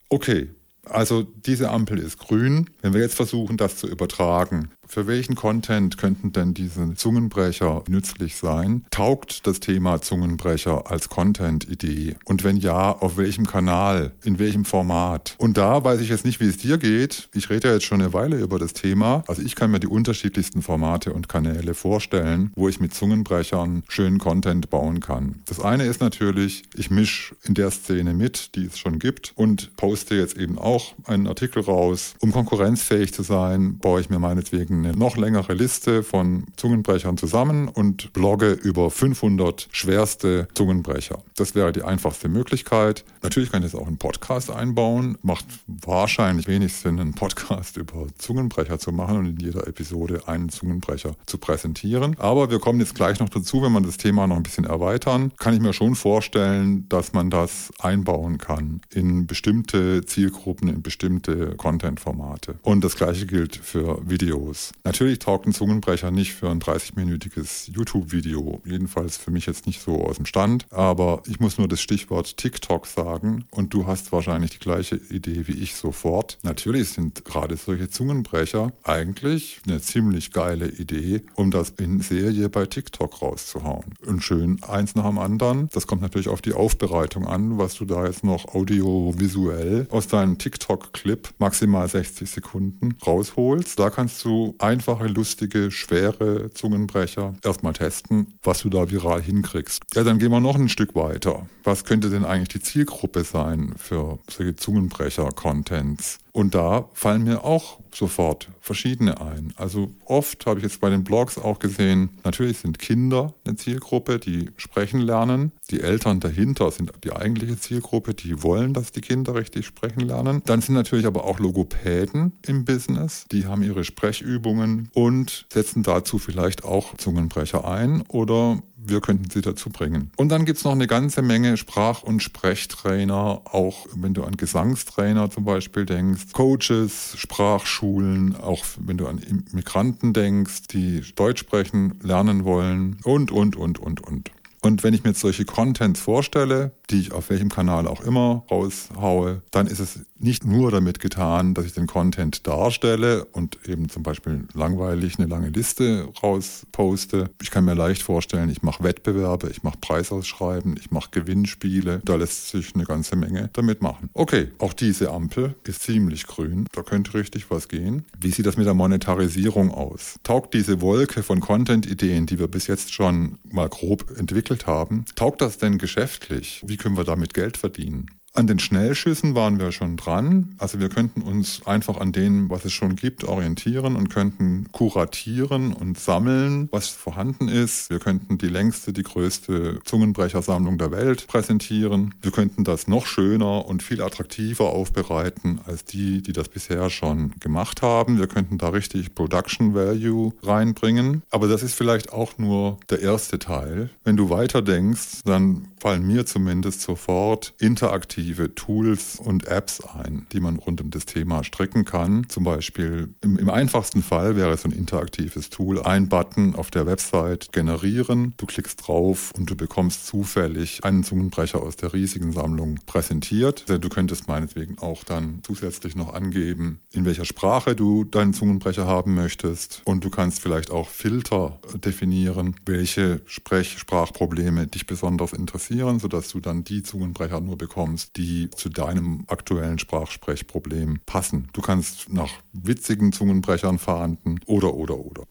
Okay, 0.09 0.49
also 0.89 1.23
diese 1.23 1.69
Ampel 1.69 1.99
ist 1.99 2.17
grün. 2.17 2.69
Wenn 2.81 2.93
wir 2.93 3.01
jetzt 3.01 3.15
versuchen, 3.15 3.57
das 3.57 3.77
zu 3.77 3.87
übertragen 3.87 4.69
für 4.89 5.05
welchen 5.05 5.35
Content 5.35 5.97
könnten 5.97 6.31
denn 6.31 6.55
diese 6.55 6.95
Zungenbrecher 6.95 7.83
nützlich 7.87 8.35
sein? 8.35 8.85
Taugt 8.89 9.45
das 9.45 9.59
Thema 9.59 10.01
Zungenbrecher 10.01 10.89
als 10.89 11.09
Content-Idee? 11.09 12.15
Und 12.25 12.43
wenn 12.43 12.57
ja, 12.57 12.91
auf 12.91 13.15
welchem 13.15 13.45
Kanal? 13.45 14.11
In 14.23 14.39
welchem 14.39 14.65
Format? 14.65 15.35
Und 15.37 15.57
da 15.57 15.83
weiß 15.83 16.01
ich 16.01 16.09
jetzt 16.09 16.25
nicht, 16.25 16.39
wie 16.39 16.47
es 16.47 16.57
dir 16.57 16.79
geht. 16.79 17.29
Ich 17.35 17.51
rede 17.51 17.67
ja 17.67 17.73
jetzt 17.75 17.85
schon 17.85 18.01
eine 18.01 18.13
Weile 18.13 18.39
über 18.39 18.57
das 18.57 18.73
Thema. 18.73 19.23
Also 19.27 19.43
ich 19.43 19.55
kann 19.55 19.69
mir 19.69 19.79
die 19.79 19.87
unterschiedlichsten 19.87 20.63
Formate 20.63 21.13
und 21.13 21.29
Kanäle 21.29 21.75
vorstellen, 21.75 22.51
wo 22.55 22.67
ich 22.67 22.79
mit 22.79 22.93
Zungenbrechern 22.95 23.83
schönen 23.87 24.17
Content 24.17 24.71
bauen 24.71 25.01
kann. 25.01 25.43
Das 25.45 25.59
eine 25.59 25.85
ist 25.85 26.01
natürlich, 26.01 26.63
ich 26.75 26.89
mische 26.89 27.35
in 27.43 27.53
der 27.53 27.69
Szene 27.69 28.15
mit, 28.15 28.55
die 28.55 28.65
es 28.65 28.79
schon 28.79 28.97
gibt 28.97 29.33
und 29.35 29.75
poste 29.77 30.15
jetzt 30.15 30.35
eben 30.35 30.57
auch 30.57 30.95
einen 31.05 31.27
Artikel 31.27 31.61
raus. 31.61 32.15
Um 32.19 32.31
konkurrenzfähig 32.31 33.13
zu 33.13 33.21
sein, 33.21 33.77
baue 33.77 34.01
ich 34.01 34.09
mir 34.09 34.17
meinetwegen 34.17 34.78
eine 34.85 34.97
noch 34.97 35.17
längere 35.17 35.53
Liste 35.53 36.03
von 36.03 36.45
Zungenbrechern 36.55 37.17
zusammen 37.17 37.67
und 37.67 38.13
blogge 38.13 38.51
über 38.51 38.89
500 38.89 39.67
schwerste 39.71 40.47
Zungenbrecher. 40.53 41.19
Das 41.35 41.55
wäre 41.55 41.71
die 41.71 41.83
einfachste 41.83 42.29
Möglichkeit. 42.29 43.05
Natürlich 43.21 43.51
kann 43.51 43.63
ich 43.63 43.71
jetzt 43.71 43.79
auch 43.79 43.87
einen 43.87 43.97
Podcast 43.97 44.51
einbauen. 44.51 45.17
Macht 45.21 45.45
wahrscheinlich 45.67 46.47
wenig 46.47 46.73
Sinn, 46.73 46.99
einen 46.99 47.13
Podcast 47.13 47.77
über 47.77 48.07
Zungenbrecher 48.17 48.79
zu 48.79 48.91
machen 48.91 49.17
und 49.17 49.25
in 49.25 49.37
jeder 49.37 49.67
Episode 49.67 50.27
einen 50.27 50.49
Zungenbrecher 50.49 51.15
zu 51.25 51.37
präsentieren. 51.37 52.15
Aber 52.19 52.49
wir 52.49 52.59
kommen 52.59 52.79
jetzt 52.79 52.95
gleich 52.95 53.19
noch 53.19 53.29
dazu, 53.29 53.61
wenn 53.61 53.71
man 53.71 53.83
das 53.83 53.97
Thema 53.97 54.27
noch 54.27 54.37
ein 54.37 54.43
bisschen 54.43 54.65
erweitern, 54.65 55.31
kann 55.37 55.53
ich 55.53 55.59
mir 55.59 55.73
schon 55.73 55.95
vorstellen, 55.95 56.87
dass 56.89 57.13
man 57.13 57.29
das 57.29 57.71
einbauen 57.79 58.37
kann 58.37 58.81
in 58.89 59.27
bestimmte 59.27 60.05
Zielgruppen, 60.05 60.69
in 60.69 60.81
bestimmte 60.81 61.55
Content-Formate. 61.55 62.55
Und 62.63 62.83
das 62.83 62.95
gleiche 62.95 63.25
gilt 63.25 63.55
für 63.55 63.99
Videos. 64.09 64.68
Natürlich 64.83 65.19
taugt 65.19 65.47
ein 65.47 65.53
Zungenbrecher 65.53 66.11
nicht 66.11 66.33
für 66.33 66.49
ein 66.49 66.59
30-minütiges 66.59 67.71
YouTube-Video. 67.71 68.61
Jedenfalls 68.65 69.17
für 69.17 69.31
mich 69.31 69.45
jetzt 69.45 69.67
nicht 69.67 69.81
so 69.81 70.03
aus 70.03 70.17
dem 70.17 70.25
Stand. 70.25 70.65
Aber 70.71 71.21
ich 71.27 71.39
muss 71.39 71.57
nur 71.57 71.67
das 71.67 71.81
Stichwort 71.81 72.37
TikTok 72.37 72.87
sagen 72.87 73.45
und 73.51 73.73
du 73.73 73.87
hast 73.87 74.11
wahrscheinlich 74.11 74.51
die 74.51 74.59
gleiche 74.59 74.95
Idee 74.95 75.47
wie 75.47 75.53
ich 75.53 75.75
sofort. 75.75 76.37
Natürlich 76.43 76.89
sind 76.89 77.25
gerade 77.25 77.57
solche 77.57 77.89
Zungenbrecher 77.89 78.71
eigentlich 78.83 79.61
eine 79.67 79.81
ziemlich 79.81 80.31
geile 80.31 80.67
Idee, 80.67 81.21
um 81.35 81.51
das 81.51 81.71
in 81.71 82.01
Serie 82.01 82.49
bei 82.49 82.65
TikTok 82.65 83.21
rauszuhauen. 83.21 83.93
Und 84.05 84.23
schön 84.23 84.61
eins 84.63 84.95
nach 84.95 85.07
dem 85.07 85.17
anderen. 85.17 85.69
Das 85.73 85.87
kommt 85.87 86.01
natürlich 86.01 86.29
auf 86.29 86.41
die 86.41 86.53
Aufbereitung 86.53 87.27
an, 87.27 87.57
was 87.57 87.75
du 87.75 87.85
da 87.85 88.05
jetzt 88.05 88.23
noch 88.23 88.53
audiovisuell 88.53 89.87
aus 89.89 90.07
deinem 90.07 90.37
TikTok-Clip 90.37 91.29
maximal 91.39 91.87
60 91.87 92.29
Sekunden 92.29 92.95
rausholst. 93.05 93.79
Da 93.79 93.89
kannst 93.89 94.23
du 94.25 94.55
einfache, 94.61 95.07
lustige, 95.07 95.71
schwere 95.71 96.51
Zungenbrecher 96.51 97.35
erstmal 97.43 97.73
testen, 97.73 98.33
was 98.43 98.61
du 98.61 98.69
da 98.69 98.89
viral 98.89 99.21
hinkriegst. 99.21 99.83
Ja, 99.95 100.03
dann 100.03 100.19
gehen 100.19 100.31
wir 100.31 100.39
noch 100.39 100.55
ein 100.55 100.69
Stück 100.69 100.95
weiter. 100.95 101.47
Was 101.63 101.85
könnte 101.85 102.09
denn 102.09 102.25
eigentlich 102.25 102.49
die 102.49 102.61
Zielgruppe 102.61 103.23
sein 103.23 103.73
für 103.77 104.19
solche 104.29 104.55
Zungenbrecher-Contents? 104.55 106.19
Und 106.31 106.55
da 106.55 106.89
fallen 106.93 107.23
mir 107.23 107.43
auch 107.43 107.79
sofort 107.93 108.49
verschiedene 108.61 109.19
ein. 109.19 109.53
Also 109.55 109.91
oft 110.05 110.45
habe 110.45 110.59
ich 110.59 110.63
jetzt 110.63 110.79
bei 110.79 110.89
den 110.89 111.03
Blogs 111.03 111.37
auch 111.37 111.59
gesehen, 111.59 112.09
natürlich 112.23 112.59
sind 112.59 112.79
Kinder 112.79 113.33
eine 113.45 113.55
Zielgruppe, 113.55 114.19
die 114.19 114.49
sprechen 114.57 114.99
lernen. 114.99 115.51
Die 115.71 115.81
Eltern 115.81 116.19
dahinter 116.19 116.71
sind 116.71 116.91
die 117.03 117.11
eigentliche 117.11 117.59
Zielgruppe, 117.59 118.13
die 118.13 118.43
wollen, 118.43 118.73
dass 118.73 118.91
die 118.91 119.01
Kinder 119.01 119.35
richtig 119.35 119.65
sprechen 119.65 120.01
lernen. 120.01 120.41
Dann 120.45 120.61
sind 120.61 120.75
natürlich 120.75 121.05
aber 121.05 121.25
auch 121.25 121.39
Logopäden 121.39 122.33
im 122.45 122.65
Business, 122.65 123.25
die 123.31 123.45
haben 123.45 123.63
ihre 123.63 123.83
Sprechübungen 123.83 124.89
und 124.93 125.45
setzen 125.51 125.83
dazu 125.83 126.19
vielleicht 126.19 126.63
auch 126.63 126.95
Zungenbrecher 126.97 127.67
ein 127.67 128.03
oder 128.07 128.61
wir 128.89 129.01
könnten 129.01 129.29
sie 129.29 129.41
dazu 129.41 129.69
bringen. 129.69 130.11
Und 130.17 130.29
dann 130.29 130.45
gibt 130.45 130.59
es 130.59 130.63
noch 130.63 130.71
eine 130.71 130.87
ganze 130.87 131.21
Menge 131.21 131.57
Sprach- 131.57 132.03
und 132.03 132.21
Sprechtrainer, 132.21 133.41
auch 133.45 133.85
wenn 133.95 134.13
du 134.13 134.23
an 134.23 134.37
Gesangstrainer 134.37 135.29
zum 135.29 135.45
Beispiel 135.45 135.85
denkst, 135.85 136.33
Coaches, 136.33 137.13
Sprachschulen, 137.17 138.35
auch 138.35 138.65
wenn 138.77 138.97
du 138.97 139.07
an 139.07 139.21
Migranten 139.51 140.13
denkst, 140.13 140.67
die 140.71 141.01
Deutsch 141.15 141.39
sprechen, 141.39 141.99
lernen 142.01 142.45
wollen 142.45 142.97
und, 143.03 143.31
und, 143.31 143.55
und, 143.55 143.79
und, 143.79 144.01
und. 144.01 144.31
Und 144.61 144.83
wenn 144.83 144.93
ich 144.93 145.03
mir 145.03 145.11
jetzt 145.11 145.21
solche 145.21 145.45
Contents 145.45 146.01
vorstelle, 146.01 146.73
die 146.89 146.99
ich 146.99 147.11
auf 147.13 147.29
welchem 147.29 147.49
Kanal 147.49 147.87
auch 147.87 148.01
immer 148.01 148.43
raushaue, 148.51 149.41
dann 149.51 149.67
ist 149.67 149.79
es 149.79 150.05
nicht 150.19 150.45
nur 150.45 150.71
damit 150.71 150.99
getan, 150.99 151.53
dass 151.53 151.65
ich 151.65 151.73
den 151.73 151.87
Content 151.87 152.45
darstelle 152.45 153.25
und 153.25 153.57
eben 153.67 153.89
zum 153.89 154.03
Beispiel 154.03 154.47
langweilig 154.53 155.17
eine 155.17 155.27
lange 155.27 155.49
Liste 155.49 156.07
rausposte. 156.21 157.29
Ich 157.41 157.51
kann 157.51 157.65
mir 157.65 157.73
leicht 157.73 158.01
vorstellen, 158.01 158.49
ich 158.49 158.61
mache 158.61 158.83
Wettbewerbe, 158.83 159.49
ich 159.49 159.63
mache 159.63 159.77
Preisausschreiben, 159.79 160.75
ich 160.77 160.91
mache 160.91 161.09
Gewinnspiele. 161.11 162.01
Da 162.03 162.15
lässt 162.15 162.49
sich 162.49 162.75
eine 162.75 162.83
ganze 162.83 163.15
Menge 163.15 163.49
damit 163.53 163.81
machen. 163.81 164.09
Okay, 164.13 164.49
auch 164.59 164.73
diese 164.73 165.11
Ampel 165.11 165.55
ist 165.63 165.83
ziemlich 165.83 166.27
grün. 166.27 166.67
Da 166.73 166.83
könnte 166.83 167.13
richtig 167.13 167.49
was 167.49 167.67
gehen. 167.67 168.05
Wie 168.19 168.31
sieht 168.31 168.45
das 168.45 168.57
mit 168.57 168.65
der 168.65 168.73
Monetarisierung 168.73 169.71
aus? 169.71 170.15
Taugt 170.23 170.53
diese 170.53 170.81
Wolke 170.81 171.23
von 171.23 171.39
Content-Ideen, 171.39 172.25
die 172.25 172.39
wir 172.39 172.47
bis 172.47 172.67
jetzt 172.67 172.93
schon 172.93 173.37
mal 173.51 173.69
grob 173.69 174.17
entwickelt 174.17 174.67
haben, 174.67 175.05
taugt 175.15 175.41
das 175.41 175.57
denn 175.57 175.77
geschäftlich? 175.77 176.61
Wie 176.65 176.77
können 176.77 176.97
wir 176.97 177.03
damit 177.03 177.33
Geld 177.33 177.57
verdienen? 177.57 178.07
An 178.33 178.45
den 178.45 178.59
Schnellschüssen 178.59 179.33
waren 179.33 179.59
wir 179.59 179.71
schon 179.71 179.97
dran. 179.97 180.55
Also 180.59 180.79
wir 180.79 180.89
könnten 180.89 181.21
uns 181.21 181.65
einfach 181.65 181.97
an 181.97 182.11
dem, 182.11 182.49
was 182.49 182.63
es 182.63 182.73
schon 182.73 182.95
gibt, 182.95 183.23
orientieren 183.23 183.95
und 183.95 184.09
könnten 184.09 184.67
kuratieren 184.71 185.73
und 185.73 185.99
sammeln, 185.99 186.69
was 186.71 186.89
vorhanden 186.89 187.47
ist. 187.47 187.89
Wir 187.89 187.99
könnten 187.99 188.37
die 188.37 188.47
längste, 188.47 188.93
die 188.93 189.03
größte 189.03 189.79
Zungenbrechersammlung 189.83 190.77
der 190.77 190.91
Welt 190.91 191.27
präsentieren. 191.27 192.13
Wir 192.21 192.31
könnten 192.31 192.63
das 192.63 192.87
noch 192.87 193.07
schöner 193.07 193.65
und 193.65 193.81
viel 193.81 194.01
attraktiver 194.01 194.69
aufbereiten 194.69 195.59
als 195.65 195.83
die, 195.85 196.21
die 196.21 196.33
das 196.33 196.49
bisher 196.49 196.89
schon 196.91 197.33
gemacht 197.39 197.81
haben. 197.81 198.19
Wir 198.19 198.27
könnten 198.27 198.59
da 198.59 198.69
richtig 198.69 199.15
Production 199.15 199.73
Value 199.73 200.33
reinbringen. 200.43 201.23
Aber 201.31 201.47
das 201.47 201.63
ist 201.63 201.73
vielleicht 201.73 202.13
auch 202.13 202.37
nur 202.37 202.77
der 202.89 203.01
erste 203.01 203.39
Teil. 203.39 203.89
Wenn 204.03 204.17
du 204.17 204.29
weiter 204.29 204.61
denkst, 204.61 205.23
dann 205.25 205.67
fallen 205.79 206.05
mir 206.05 206.25
zumindest 206.25 206.81
sofort 206.81 207.53
interaktive 207.57 208.18
Tools 208.55 209.19
und 209.19 209.47
Apps 209.47 209.81
ein, 209.81 210.27
die 210.31 210.39
man 210.39 210.57
rund 210.57 210.81
um 210.81 210.89
das 210.89 211.05
Thema 211.05 211.43
stricken 211.43 211.85
kann. 211.85 212.27
Zum 212.29 212.43
Beispiel 212.43 213.09
im, 213.21 213.37
im 213.37 213.49
einfachsten 213.49 214.03
Fall 214.03 214.35
wäre 214.35 214.57
so 214.57 214.67
ein 214.67 214.71
interaktives 214.71 215.49
Tool, 215.49 215.81
ein 215.81 216.09
Button 216.09 216.55
auf 216.55 216.71
der 216.71 216.85
Website 216.85 217.51
generieren. 217.51 218.33
Du 218.37 218.45
klickst 218.45 218.87
drauf 218.87 219.31
und 219.37 219.49
du 219.49 219.55
bekommst 219.55 220.07
zufällig 220.07 220.83
einen 220.83 221.03
Zungenbrecher 221.03 221.61
aus 221.61 221.75
der 221.75 221.93
riesigen 221.93 222.31
Sammlung 222.31 222.79
präsentiert. 222.85 223.65
Also 223.67 223.79
du 223.79 223.89
könntest 223.89 224.27
meinetwegen 224.27 224.77
auch 224.79 225.03
dann 225.03 225.39
zusätzlich 225.43 225.95
noch 225.95 226.13
angeben, 226.13 226.79
in 226.91 227.05
welcher 227.05 227.25
Sprache 227.25 227.75
du 227.75 228.03
deinen 228.03 228.33
Zungenbrecher 228.33 228.85
haben 228.85 229.15
möchtest. 229.15 229.81
Und 229.85 230.03
du 230.03 230.09
kannst 230.09 230.41
vielleicht 230.41 230.71
auch 230.71 230.89
Filter 230.89 231.59
definieren, 231.75 232.55
welche 232.65 233.21
Sprech 233.25 233.77
Sprachprobleme 233.77 234.67
dich 234.67 234.85
besonders 234.85 235.33
interessieren 235.33 235.99
sodass 235.99 236.29
du 236.29 236.39
dann 236.39 236.63
die 236.63 236.81
Zungenbrecher 236.81 237.39
nur 237.41 237.57
bekommst, 237.57 238.08
die 238.15 238.49
zu 238.49 238.69
deinem 238.69 239.23
aktuellen 239.27 239.79
Sprachsprechproblem 239.79 240.99
passen. 241.05 241.47
Du 241.53 241.61
kannst 241.61 242.11
nach 242.11 242.31
witzigen 242.53 243.11
Zungenbrechern 243.11 243.79
verhandeln 243.79 244.39
oder, 244.45 244.73
oder, 244.73 244.97
oder. 244.97 245.23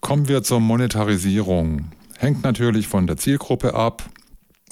Kommen 0.00 0.28
wir 0.28 0.42
zur 0.42 0.60
Monetarisierung. 0.60 1.92
Hängt 2.16 2.42
natürlich 2.42 2.88
von 2.88 3.06
der 3.06 3.16
Zielgruppe 3.16 3.74
ab 3.74 4.08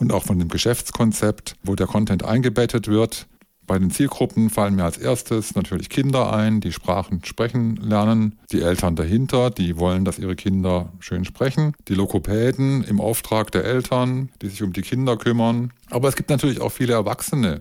und 0.01 0.13
auch 0.13 0.23
von 0.23 0.39
dem 0.39 0.49
Geschäftskonzept, 0.49 1.57
wo 1.63 1.75
der 1.75 1.87
Content 1.87 2.25
eingebettet 2.25 2.89
wird. 2.89 3.27
Bei 3.69 3.79
den 3.79 3.91
Zielgruppen 3.91 4.49
fallen 4.49 4.77
mir 4.77 4.85
als 4.85 4.97
erstes 4.97 5.55
natürlich 5.55 5.91
Kinder 5.91 6.33
ein, 6.33 6.63
die 6.63 6.73
Sprachen 6.73 7.23
sprechen 7.23 7.77
lernen, 7.77 8.39
die 8.51 8.63
Eltern 8.63 8.97
dahinter, 8.97 9.51
die 9.51 9.77
wollen, 9.77 10.07
dass 10.07 10.19
ihre 10.19 10.37
Kinder 10.37 10.91
schön 11.01 11.27
sprechen, 11.27 11.75
die 11.87 11.95
Lokopäden 11.95 12.83
im 12.83 12.99
Auftrag 12.99 13.53
der 13.53 13.67
Eltern, 13.67 14.31
die 14.41 14.49
sich 14.49 14.63
um 14.63 14.73
die 14.73 14.81
Kinder 14.81 15.19
kümmern. 15.19 15.75
Aber 15.91 16.09
es 16.09 16.17
gibt 16.17 16.31
natürlich 16.31 16.63
auch 16.63 16.73
viele 16.73 16.95
Erwachsene, 16.95 17.61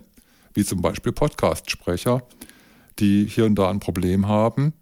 wie 0.54 0.64
zum 0.64 0.80
Beispiel 0.80 1.12
Podcast-Sprecher, 1.12 2.22
die 2.98 3.26
hier 3.26 3.44
und 3.44 3.56
da 3.56 3.68
ein 3.68 3.78
Problem 3.78 4.28
haben 4.28 4.72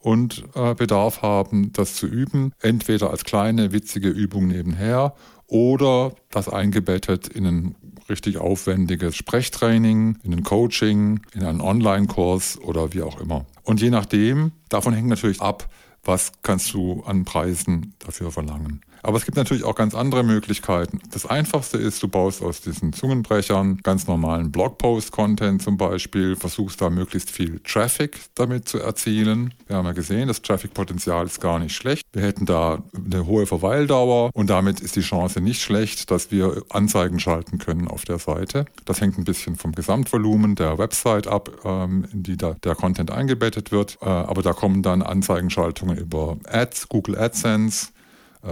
und 0.00 0.44
äh, 0.54 0.74
Bedarf 0.74 1.22
haben, 1.22 1.72
das 1.72 1.94
zu 1.94 2.06
üben, 2.06 2.52
entweder 2.60 3.10
als 3.10 3.24
kleine 3.24 3.72
witzige 3.72 4.10
Übung 4.10 4.48
nebenher 4.48 5.14
oder 5.46 6.14
das 6.30 6.50
eingebettet 6.50 7.28
in 7.28 7.46
ein 7.46 7.74
richtig 8.08 8.38
aufwendiges 8.38 9.16
Sprechtraining, 9.16 10.18
in 10.22 10.32
ein 10.32 10.42
Coaching, 10.42 11.20
in 11.32 11.44
einen 11.44 11.60
Online-Kurs 11.60 12.58
oder 12.60 12.92
wie 12.92 13.02
auch 13.02 13.20
immer. 13.20 13.46
Und 13.62 13.80
je 13.80 13.90
nachdem, 13.90 14.52
davon 14.68 14.92
hängt 14.92 15.08
natürlich 15.08 15.40
ab, 15.40 15.68
was 16.04 16.32
kannst 16.42 16.72
du 16.74 17.02
an 17.04 17.24
Preisen 17.24 17.94
dafür 17.98 18.30
verlangen. 18.30 18.82
Aber 19.04 19.18
es 19.18 19.26
gibt 19.26 19.36
natürlich 19.36 19.64
auch 19.64 19.74
ganz 19.74 19.94
andere 19.94 20.24
Möglichkeiten. 20.24 20.98
Das 21.12 21.26
einfachste 21.26 21.76
ist, 21.76 22.02
du 22.02 22.08
baust 22.08 22.42
aus 22.42 22.62
diesen 22.62 22.94
Zungenbrechern 22.94 23.80
ganz 23.82 24.06
normalen 24.06 24.50
Blogpost-Content 24.50 25.60
zum 25.60 25.76
Beispiel, 25.76 26.36
versuchst 26.36 26.80
da 26.80 26.88
möglichst 26.88 27.30
viel 27.30 27.60
Traffic 27.60 28.18
damit 28.34 28.66
zu 28.66 28.78
erzielen. 28.78 29.52
Wir 29.66 29.76
haben 29.76 29.84
ja 29.84 29.92
gesehen, 29.92 30.28
das 30.28 30.40
Traffic-Potenzial 30.40 31.26
ist 31.26 31.38
gar 31.38 31.58
nicht 31.58 31.76
schlecht. 31.76 32.06
Wir 32.14 32.22
hätten 32.22 32.46
da 32.46 32.82
eine 32.94 33.26
hohe 33.26 33.44
Verweildauer 33.44 34.30
und 34.32 34.48
damit 34.48 34.80
ist 34.80 34.96
die 34.96 35.02
Chance 35.02 35.42
nicht 35.42 35.60
schlecht, 35.60 36.10
dass 36.10 36.30
wir 36.30 36.62
Anzeigen 36.70 37.20
schalten 37.20 37.58
können 37.58 37.88
auf 37.88 38.06
der 38.06 38.18
Seite. 38.18 38.64
Das 38.86 39.02
hängt 39.02 39.18
ein 39.18 39.24
bisschen 39.24 39.56
vom 39.56 39.72
Gesamtvolumen 39.72 40.54
der 40.54 40.78
Website 40.78 41.26
ab, 41.26 41.50
ähm, 41.66 42.06
in 42.10 42.22
die 42.22 42.38
da 42.38 42.54
der 42.64 42.74
Content 42.74 43.10
eingebettet 43.10 43.70
wird. 43.70 43.98
Äh, 44.00 44.06
aber 44.06 44.40
da 44.40 44.54
kommen 44.54 44.82
dann 44.82 45.02
Anzeigenschaltungen 45.02 45.98
über 45.98 46.38
Ads, 46.50 46.88
Google 46.88 47.18
AdSense, 47.18 47.88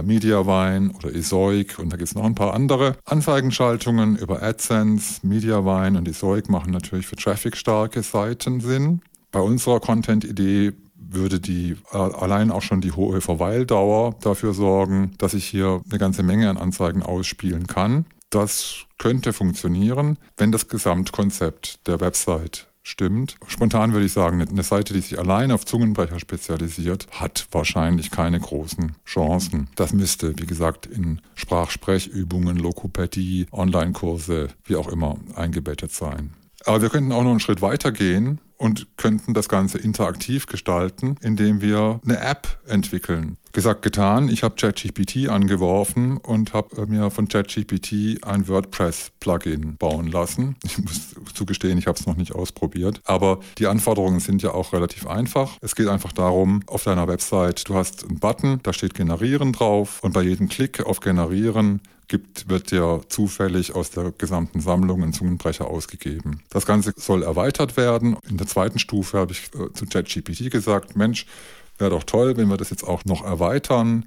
Mediawine 0.01 0.91
oder 0.93 1.13
Esoic 1.13 1.77
und 1.77 1.91
da 1.91 1.97
gibt 1.97 2.09
es 2.09 2.15
noch 2.15 2.23
ein 2.23 2.35
paar 2.35 2.53
andere. 2.53 2.95
Anzeigenschaltungen 3.05 4.17
über 4.17 4.41
AdSense, 4.41 5.19
Mediawine 5.25 5.97
und 5.97 6.07
Esoic 6.07 6.49
machen 6.49 6.71
natürlich 6.71 7.05
für 7.05 7.15
traffic-starke 7.15 8.01
Seiten 8.01 8.59
Sinn. 8.59 9.01
Bei 9.31 9.39
unserer 9.39 9.79
Content-Idee 9.79 10.73
würde 10.95 11.39
die 11.39 11.75
äh, 11.91 11.97
allein 11.97 12.51
auch 12.51 12.61
schon 12.61 12.81
die 12.81 12.91
hohe 12.91 13.21
Verweildauer 13.21 14.15
dafür 14.21 14.53
sorgen, 14.53 15.11
dass 15.17 15.33
ich 15.33 15.45
hier 15.45 15.81
eine 15.89 15.99
ganze 15.99 16.23
Menge 16.23 16.49
an 16.49 16.57
Anzeigen 16.57 17.03
ausspielen 17.03 17.67
kann. 17.67 18.05
Das 18.29 18.85
könnte 18.97 19.33
funktionieren, 19.33 20.17
wenn 20.37 20.51
das 20.51 20.67
Gesamtkonzept 20.67 21.87
der 21.87 21.99
Website 21.99 22.72
stimmt. 22.83 23.37
Spontan 23.47 23.93
würde 23.93 24.05
ich 24.05 24.13
sagen, 24.13 24.41
eine 24.41 24.63
Seite, 24.63 24.93
die 24.93 24.99
sich 24.99 25.17
allein 25.17 25.51
auf 25.51 25.65
Zungenbrecher 25.65 26.19
spezialisiert, 26.19 27.07
hat 27.11 27.47
wahrscheinlich 27.51 28.11
keine 28.11 28.39
großen 28.39 28.95
Chancen. 29.05 29.69
Das 29.75 29.93
müsste, 29.93 30.37
wie 30.37 30.45
gesagt, 30.45 30.85
in 30.85 31.21
Sprachsprechübungen, 31.33 32.57
Lokopädie, 32.57 33.47
Online-Kurse, 33.51 34.49
wie 34.65 34.75
auch 34.75 34.89
immer, 34.89 35.17
eingebettet 35.35 35.91
sein. 35.91 36.33
Aber 36.65 36.81
wir 36.81 36.89
könnten 36.89 37.11
auch 37.11 37.23
noch 37.23 37.31
einen 37.31 37.39
Schritt 37.39 37.61
weiter 37.61 37.91
gehen 37.91 38.39
und 38.57 38.87
könnten 38.97 39.33
das 39.33 39.49
Ganze 39.49 39.77
interaktiv 39.77 40.45
gestalten, 40.45 41.17
indem 41.21 41.61
wir 41.61 41.99
eine 42.05 42.19
App 42.19 42.59
entwickeln. 42.67 43.37
Gesagt, 43.55 43.83
getan, 43.83 44.29
ich 44.29 44.41
habe 44.41 44.55
ChatGPT 44.55 45.29
angeworfen 45.29 46.17
und 46.17 46.53
habe 46.53 46.75
äh, 46.81 46.85
mir 46.87 47.11
von 47.11 47.27
ChatGPT 47.27 48.23
ein 48.23 48.47
WordPress-Plugin 48.47 49.77
bauen 49.77 50.07
lassen. 50.07 50.55
Ich 50.63 50.79
muss 50.79 51.13
zugestehen, 51.35 51.77
ich 51.77 51.85
habe 51.85 51.99
es 51.99 52.07
noch 52.07 52.17
nicht 52.17 52.33
ausprobiert, 52.33 52.99
aber 53.05 53.41
die 53.59 53.67
Anforderungen 53.67 54.19
sind 54.19 54.41
ja 54.41 54.55
auch 54.55 54.73
relativ 54.73 55.05
einfach. 55.05 55.59
Es 55.61 55.75
geht 55.75 55.87
einfach 55.87 56.11
darum, 56.13 56.63
auf 56.65 56.83
deiner 56.83 57.07
Website, 57.07 57.69
du 57.69 57.75
hast 57.75 58.03
einen 58.03 58.19
Button, 58.19 58.59
da 58.63 58.73
steht 58.73 58.95
Generieren 58.95 59.53
drauf 59.53 59.99
und 60.01 60.13
bei 60.13 60.23
jedem 60.23 60.49
Klick 60.49 60.83
auf 60.83 60.99
Generieren 60.99 61.79
gibt, 62.07 62.49
wird 62.49 62.71
ja 62.71 63.01
zufällig 63.07 63.75
aus 63.75 63.91
der 63.91 64.11
gesamten 64.17 64.61
Sammlung 64.61 65.03
ein 65.03 65.13
Zungenbrecher 65.13 65.67
ausgegeben. 65.67 66.41
Das 66.49 66.65
Ganze 66.65 66.93
soll 66.95 67.21
erweitert 67.21 67.77
werden. 67.77 68.17
In 68.27 68.37
der 68.37 68.47
zweiten 68.47 68.79
Stufe 68.79 69.19
habe 69.19 69.31
ich 69.31 69.51
äh, 69.53 69.71
zu 69.73 69.85
ChatGPT 69.85 70.49
gesagt, 70.49 70.95
Mensch, 70.95 71.27
wäre 71.77 71.91
doch 71.91 72.03
toll, 72.03 72.37
wenn 72.37 72.49
wir 72.49 72.57
das 72.57 72.69
jetzt 72.69 72.83
auch 72.83 73.05
noch 73.05 73.23
erweitern. 73.23 74.05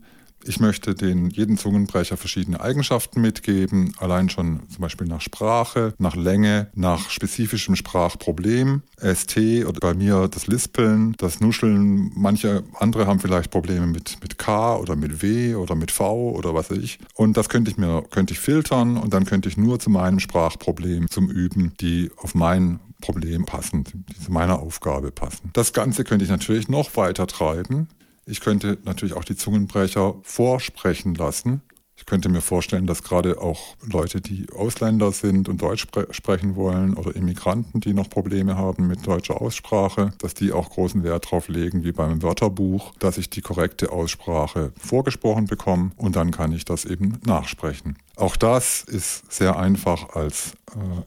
Ich 0.48 0.60
möchte 0.60 0.94
den 0.94 1.30
jeden 1.30 1.58
Zungenbrecher 1.58 2.16
verschiedene 2.16 2.60
Eigenschaften 2.60 3.20
mitgeben, 3.20 3.94
allein 3.98 4.28
schon 4.28 4.60
zum 4.68 4.80
Beispiel 4.80 5.08
nach 5.08 5.20
Sprache, 5.20 5.94
nach 5.98 6.14
Länge, 6.14 6.68
nach 6.74 7.10
spezifischem 7.10 7.74
Sprachproblem, 7.74 8.82
ST 9.02 9.36
oder 9.66 9.80
bei 9.80 9.94
mir 9.94 10.28
das 10.28 10.46
Lispeln, 10.46 11.14
das 11.18 11.40
Nuscheln. 11.40 12.12
Manche 12.14 12.62
andere 12.78 13.06
haben 13.06 13.18
vielleicht 13.18 13.50
Probleme 13.50 13.86
mit, 13.86 14.18
mit 14.22 14.38
K 14.38 14.76
oder 14.76 14.94
mit 14.94 15.20
W 15.20 15.56
oder 15.56 15.74
mit 15.74 15.90
V 15.90 16.30
oder 16.30 16.54
was 16.54 16.70
weiß 16.70 16.78
ich. 16.78 16.98
Und 17.14 17.36
das 17.36 17.48
könnte 17.48 17.70
ich 17.72 17.76
mir, 17.76 18.04
könnte 18.10 18.32
ich 18.32 18.38
filtern 18.38 18.98
und 18.98 19.14
dann 19.14 19.24
könnte 19.24 19.48
ich 19.48 19.56
nur 19.56 19.80
zu 19.80 19.90
meinem 19.90 20.20
Sprachproblem 20.20 21.10
zum 21.10 21.28
Üben, 21.28 21.72
die 21.80 22.10
auf 22.18 22.36
mein 22.36 22.78
Problem 23.00 23.44
passen, 23.44 23.84
die 23.84 24.18
zu 24.18 24.32
meiner 24.32 24.60
Aufgabe 24.60 25.10
passen. 25.10 25.50
Das 25.52 25.72
Ganze 25.72 26.04
könnte 26.04 26.24
ich 26.24 26.30
natürlich 26.30 26.68
noch 26.68 26.96
weiter 26.96 27.26
treiben. 27.26 27.88
Ich 28.24 28.40
könnte 28.40 28.78
natürlich 28.84 29.14
auch 29.14 29.24
die 29.24 29.36
Zungenbrecher 29.36 30.16
vorsprechen 30.22 31.14
lassen. 31.14 31.62
Ich 32.06 32.10
könnte 32.10 32.28
mir 32.28 32.40
vorstellen, 32.40 32.86
dass 32.86 33.02
gerade 33.02 33.42
auch 33.42 33.74
Leute, 33.82 34.20
die 34.20 34.46
Ausländer 34.54 35.10
sind 35.10 35.48
und 35.48 35.60
Deutsch 35.60 35.82
spre 35.82 36.06
sprechen 36.12 36.54
wollen 36.54 36.94
oder 36.94 37.16
Immigranten, 37.16 37.80
die 37.80 37.94
noch 37.94 38.08
Probleme 38.08 38.56
haben 38.56 38.86
mit 38.86 39.04
deutscher 39.04 39.42
Aussprache, 39.42 40.12
dass 40.18 40.32
die 40.32 40.52
auch 40.52 40.70
großen 40.70 41.02
Wert 41.02 41.24
darauf 41.24 41.48
legen, 41.48 41.82
wie 41.82 41.90
beim 41.90 42.22
Wörterbuch, 42.22 42.94
dass 43.00 43.18
ich 43.18 43.28
die 43.28 43.40
korrekte 43.40 43.90
Aussprache 43.90 44.72
vorgesprochen 44.78 45.46
bekomme 45.46 45.90
und 45.96 46.14
dann 46.14 46.30
kann 46.30 46.52
ich 46.52 46.64
das 46.64 46.84
eben 46.84 47.18
nachsprechen. 47.26 47.96
Auch 48.14 48.36
das 48.36 48.84
ist 48.84 49.32
sehr 49.32 49.58
einfach 49.58 50.14
als 50.14 50.52